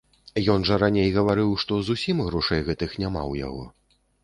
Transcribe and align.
Ён 0.53 0.63
жа 0.69 0.77
раней 0.83 1.09
гаварыў, 1.17 1.51
што 1.65 1.77
зусім 1.91 2.25
грошай 2.31 2.65
гэтых 2.73 2.99
няма 3.05 3.21
ў 3.31 3.47
яго. 3.47 3.63